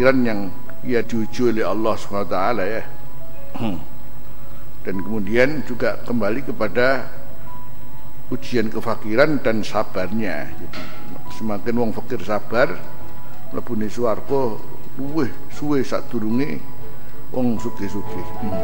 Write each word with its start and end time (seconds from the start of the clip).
kefakiran 0.00 0.24
yang 0.24 0.40
ia 0.80 1.04
diuji 1.04 1.52
oleh 1.52 1.60
Allah 1.60 1.92
SWT 1.92 2.36
ya. 2.56 2.82
Dan 4.80 4.96
kemudian 5.04 5.60
juga 5.68 6.00
kembali 6.08 6.40
kepada 6.40 7.04
ujian 8.32 8.72
kefakiran 8.72 9.44
dan 9.44 9.60
sabarnya. 9.60 10.48
Jadi 10.56 10.80
semakin 11.36 11.74
wong 11.76 11.90
fakir 11.92 12.24
sabar 12.24 12.80
mlebune 13.52 13.92
swarga 13.92 14.56
luweh 14.96 15.28
suwe 15.52 15.84
sadurunge 15.84 16.64
wong 17.36 17.60
sugih-sugih. 17.60 18.26
Hmm. 18.40 18.56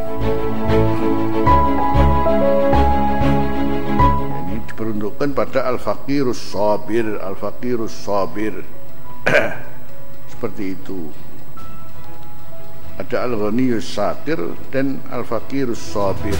ini 4.41 4.57
diperuntukkan 4.73 5.37
pada 5.37 5.69
al-faqirus 5.69 6.49
sabir 6.49 7.05
al-faqirus 7.21 7.93
sabir. 7.93 8.65
Seperti 10.33 10.73
itu 10.73 11.13
ada 12.97 13.29
al-ghaniyus 13.29 13.93
satir 13.93 14.41
dan 14.73 14.97
al-faqirus 15.13 15.77
sabir. 15.77 16.33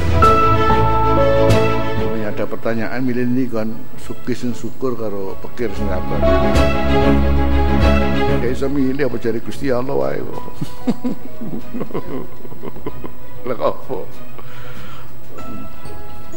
Ini 2.01 2.33
ada 2.33 2.49
pertanyaan 2.49 3.05
milih 3.05 3.29
ini 3.29 3.45
kan 3.45 3.69
suki 4.01 4.33
sing 4.33 4.57
syukur 4.57 4.97
karo 4.97 5.37
pekir 5.45 5.69
sing 5.77 5.85
sabar 5.85 6.19
kayak 8.37 8.53
bisa 8.53 8.67
milih 8.69 9.05
apa 9.09 9.17
cari 9.21 9.39
Gusti 9.41 9.69
Allah 9.69 9.93
wae 9.93 10.17
kok. 10.21 10.45
Lah 13.47 13.57
apa? 13.61 13.97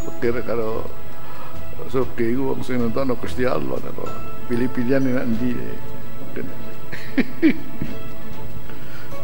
Pekir 0.04 0.36
karo 0.44 0.84
suki 1.88 2.36
ku 2.36 2.52
wong 2.52 2.60
sing 2.60 2.76
nonton 2.76 3.16
Gusti 3.16 3.48
Allah 3.48 3.80
pilih-pilihan 4.52 5.00
nanti 5.00 5.56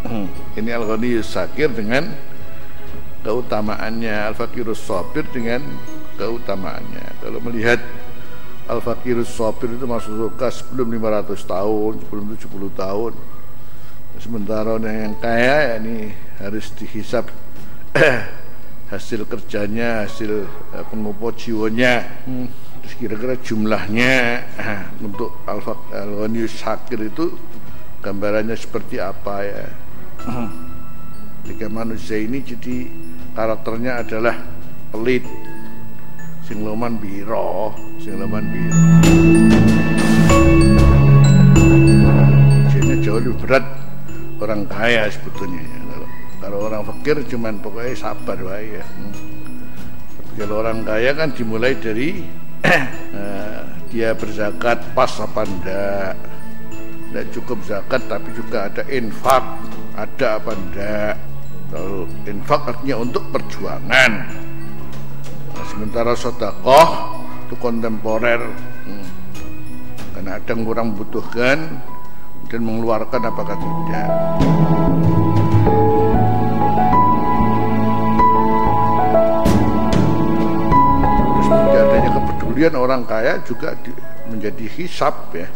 ini 0.57 0.73
Al-Ghani 0.73 1.21
Sakir 1.21 1.69
dengan 1.69 2.09
keutamaannya. 3.27 4.33
Al-Fakirus 4.33 4.87
Sabir 4.87 5.27
dengan 5.35 5.61
keutamaannya. 6.15 7.19
Kalau 7.19 7.43
melihat 7.43 7.83
Al-Fakirus 8.71 9.35
Sabir 9.35 9.75
itu 9.75 9.85
masuk 9.85 10.15
surga 10.15 10.49
sebelum 10.55 10.95
500 10.95 11.35
tahun 11.43 11.93
sebelum 12.07 12.25
70 12.39 12.71
tahun. 12.79 13.13
Sementara 14.17 14.81
yang 14.81 15.13
kaya 15.21 15.77
ya 15.77 15.77
ini 15.77 16.09
harus 16.41 16.73
dihisap 16.73 17.29
hasil 18.93 19.29
kerjanya 19.29 20.09
hasil 20.09 20.49
eh, 20.73 20.85
pengupo 20.89 21.35
jiwanya. 21.35 22.23
Hmm. 22.25 22.49
terus 22.81 23.03
kira-kira 23.03 23.35
jumlahnya 23.43 24.47
untuk 25.05 25.43
Al-Ghani 25.45 26.47
Sakir 26.47 27.03
itu 27.03 27.35
gambarannya 28.01 28.55
seperti 28.55 29.03
apa 29.03 29.43
ya 29.43 29.67
jika 31.47 31.71
manusia 31.71 32.19
ini 32.19 32.43
jadi 32.43 32.91
karakternya 33.33 34.03
adalah 34.03 34.37
pelit. 34.91 35.23
Sing 36.47 36.63
loman 36.63 36.99
biro 37.03 37.75
sing 37.99 38.23
loman 38.23 38.47
biro. 38.51 38.79
Jadi 42.71 43.03
jauh 43.03 43.19
lebih 43.19 43.35
berat 43.43 43.67
orang 44.39 44.63
kaya 44.71 45.11
sebetulnya. 45.11 45.63
Kalau, 45.67 46.09
kalau 46.39 46.59
orang 46.71 46.83
fakir 46.87 47.17
cuman 47.27 47.59
pokoknya 47.59 47.95
sabar 47.99 48.39
wae 48.43 48.79
ya. 48.79 48.85
Hmm. 48.87 49.15
kalau 50.37 50.61
orang 50.61 50.85
kaya 50.85 51.17
kan 51.17 51.33
dimulai 51.33 51.73
dari 51.75 52.21
uh, 52.63 53.63
dia 53.91 54.15
berzakat 54.15 54.83
pas 54.95 55.11
apa 55.19 55.43
ndak. 55.47 56.15
Tidak 57.07 57.27
cukup 57.33 57.59
zakat 57.65 58.03
tapi 58.07 58.29
juga 58.37 58.69
ada 58.69 58.83
infak 58.93 59.43
ada 59.97 60.37
apa 60.37 60.53
enggak 60.53 61.15
kalau 61.73 62.05
infak 62.29 62.61
artinya 62.69 62.97
untuk 63.01 63.25
perjuangan. 63.33 64.13
Nah, 65.57 65.65
sementara 65.73 66.13
sodakoh 66.13 66.89
itu 67.49 67.57
kontemporer. 67.57 68.45
Hmm. 68.87 69.09
karena 70.17 70.41
ada 70.41 70.49
yang 70.49 70.65
kurang 70.65 70.89
butuhkan 70.97 71.59
dan 72.49 72.61
mengeluarkan 72.65 73.21
apakah 73.29 73.57
tidak. 73.57 74.09
Terus 81.37 81.49
adanya 81.77 82.11
kepedulian 82.17 82.75
orang 82.81 83.03
kaya 83.05 83.43
juga 83.45 83.77
di, 83.85 83.93
menjadi 84.33 84.65
hisap 84.73 85.35
ya. 85.37 85.49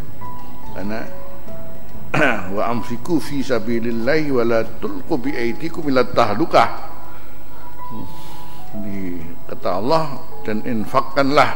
Karena 0.77 1.20
wa 2.57 2.63
amfiku 2.67 3.23
fi 3.23 3.39
sabilillahi 3.39 4.35
wa 4.35 4.43
la 4.43 4.61
tulqu 4.67 5.15
bi 5.19 5.31
aydikum 5.31 5.87
ila 5.91 6.03
tahlukah. 6.03 6.69
Di 8.71 9.19
kata 9.51 9.71
Allah 9.79 10.19
dan 10.47 10.63
infakkanlah 10.63 11.51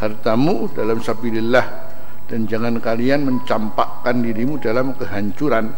hartamu 0.00 0.68
dalam 0.72 1.00
sabilillah 1.00 1.64
dan 2.28 2.48
jangan 2.48 2.80
kalian 2.80 3.24
mencampakkan 3.24 4.20
dirimu 4.20 4.60
dalam 4.60 4.92
kehancuran. 4.96 5.72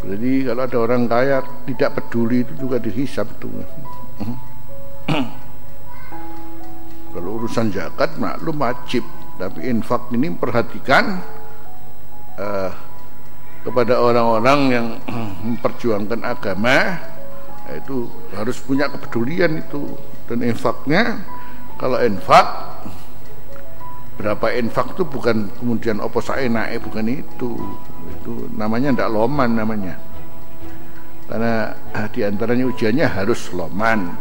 Jadi 0.00 0.48
kalau 0.48 0.62
ada 0.64 0.78
orang 0.80 1.04
kaya 1.04 1.44
tidak 1.68 1.90
peduli 2.00 2.40
itu 2.40 2.56
juga 2.56 2.80
dihisap 2.80 3.28
tuh 3.36 3.52
kalau 7.12 7.30
urusan 7.36 7.68
zakat 7.72 8.16
maklum 8.16 8.60
wajib. 8.60 9.04
Tapi 9.40 9.72
infak 9.72 10.12
ini 10.12 10.36
perhatikan 10.36 11.16
kepada 13.60 14.00
orang-orang 14.00 14.60
yang 14.72 14.86
memperjuangkan 15.46 16.20
agama 16.24 16.96
itu 17.70 18.10
harus 18.34 18.58
punya 18.58 18.90
kepedulian 18.90 19.62
itu 19.62 19.94
dan 20.26 20.42
infaknya. 20.42 21.22
Kalau 21.78 21.96
infak 22.02 22.46
berapa 24.20 24.52
infak 24.52 24.92
itu 24.92 25.08
bukan 25.08 25.48
kemudian 25.56 25.96
opo 26.02 26.20
naik 26.20 26.82
bukan 26.84 27.06
itu. 27.08 27.56
Itu 28.20 28.50
namanya 28.52 28.92
ndak 29.00 29.10
loman 29.12 29.50
namanya. 29.54 29.94
Karena 31.30 31.72
ah, 31.94 32.10
di 32.10 32.26
antaranya 32.26 32.66
ujiannya 32.66 33.06
harus 33.06 33.54
loman. 33.54 34.18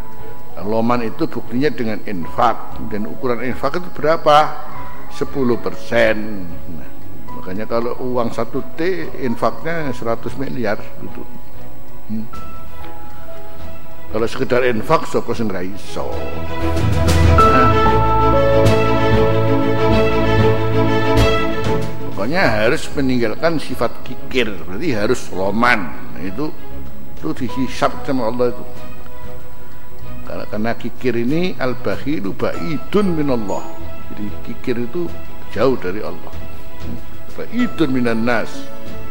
Loman 0.62 1.02
itu 1.02 1.26
buktinya 1.26 1.74
dengan 1.74 2.00
infak. 2.06 2.78
Dan 2.94 3.10
ukuran 3.10 3.42
infak 3.42 3.82
itu 3.82 3.90
berapa? 3.98 4.38
10 5.10 5.26
persen. 5.58 6.46
Nah, 6.78 6.99
makanya 7.40 7.64
kalau 7.72 7.96
uang 8.04 8.36
satu 8.36 8.60
T 8.76 9.08
infaknya 9.24 9.96
100 9.96 10.28
miliar 10.36 10.76
gitu. 10.76 11.24
Hmm. 12.12 12.28
kalau 14.12 14.28
sekedar 14.28 14.66
infak 14.68 15.08
sopo 15.08 15.32
sing 15.32 15.48
ra 15.48 15.64
iso. 15.64 16.12
Pokoknya 22.12 22.44
harus 22.68 22.84
meninggalkan 22.92 23.56
sifat 23.56 24.04
kikir 24.04 24.52
berarti 24.68 24.90
harus 24.92 25.32
loman 25.32 25.96
nah, 26.12 26.20
itu 26.20 26.52
itu 27.16 27.28
dihisap 27.46 28.04
sama 28.04 28.28
Allah 28.28 28.52
itu. 28.52 28.66
Karena, 30.28 30.46
karena 30.52 30.72
kikir 30.76 31.14
ini 31.16 31.56
al-bakhilu 31.56 32.36
ba'idun 32.36 33.16
minallah. 33.16 33.64
Jadi 34.12 34.26
kikir 34.44 34.76
itu 34.92 35.08
jauh 35.56 35.78
dari 35.80 36.04
Allah 36.04 36.49
ba'idun 37.40 37.90
minan 37.96 38.28
nas 38.28 38.52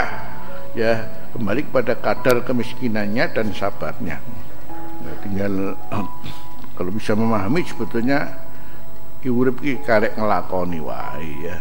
ya 0.78 0.94
kembali 1.34 1.66
kepada 1.66 1.98
kadar 1.98 2.46
kemiskinannya 2.46 3.26
dan 3.34 3.50
sabarnya. 3.50 4.22
Ya, 5.02 5.12
tinggal 5.26 5.74
kalau 6.78 6.92
bisa 6.94 7.18
memahami 7.18 7.66
sebetulnya 7.66 8.38
urip 9.26 9.66
ki 9.66 9.82
karek 9.82 10.14
ngelakoni 10.14 10.78
ya. 11.42 11.58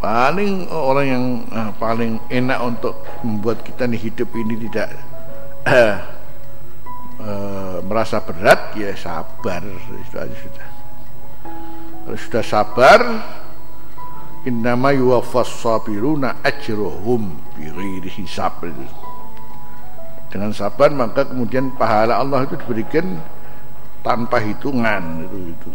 Paling 0.00 0.66
orang 0.72 1.06
yang 1.06 1.24
uh, 1.52 1.70
paling 1.76 2.18
enak 2.32 2.58
untuk 2.58 3.04
membuat 3.20 3.60
kita 3.62 3.84
nih 3.86 4.00
hidup 4.10 4.32
ini 4.34 4.54
tidak 4.66 4.96
uh, 5.68 5.96
uh, 7.22 7.78
merasa 7.86 8.18
berat 8.24 8.74
ya 8.74 8.96
sabar 8.96 9.60
itu 9.60 10.16
aja 10.16 10.36
sudah 10.40 10.79
sudah 12.16 12.44
sabar. 12.44 13.00
Innama 14.48 14.96
yuwaffas 14.96 15.52
sabiruna 15.60 16.40
ajruhum 16.40 17.36
bighairi 17.52 18.08
hisab 18.08 18.64
dengan 20.30 20.54
sabar 20.54 20.94
maka 20.94 21.26
kemudian 21.26 21.74
pahala 21.74 22.16
Allah 22.16 22.46
itu 22.46 22.54
diberikan 22.62 23.18
tanpa 24.06 24.38
hitungan. 24.38 25.26
Itu 25.26 25.38
itu. 25.50 25.70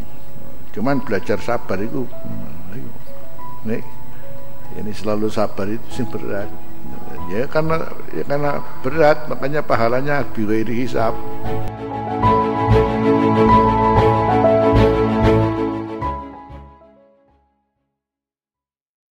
Cuman 0.80 1.04
belajar 1.04 1.38
sabar 1.44 1.78
itu. 1.78 2.08
Hmm, 2.08 3.84
ini 4.76 4.92
selalu 4.96 5.28
sabar 5.28 5.68
itu 5.68 5.88
sih 5.92 6.08
berat. 6.08 6.48
Ya 7.30 7.46
karena 7.52 7.84
ya 8.16 8.24
karena 8.24 8.52
berat 8.80 9.28
makanya 9.28 9.62
pahalanya 9.66 10.16
bighairi 10.31 10.86
hisab 10.86 11.14